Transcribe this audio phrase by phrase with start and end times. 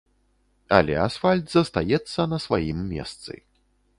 [0.77, 3.33] Але асфальт застаецца на сваім месцы.